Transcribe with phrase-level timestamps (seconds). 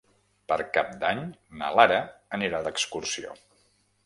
[0.51, 1.21] Per Cap d'Any
[1.59, 2.01] na Lara
[2.39, 3.39] anirà d'excursió.